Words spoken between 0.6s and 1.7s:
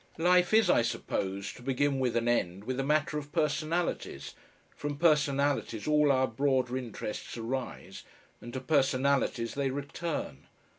I suppose, to